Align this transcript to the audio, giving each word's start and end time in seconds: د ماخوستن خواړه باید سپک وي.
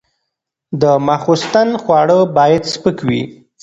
د 0.81 0.83
ماخوستن 1.07 1.69
خواړه 1.83 2.17
باید 2.37 2.63
سپک 2.73 2.97
وي. 3.07 3.21